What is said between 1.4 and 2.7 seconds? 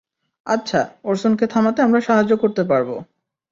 থামাতে আমরা সাহায্য করতে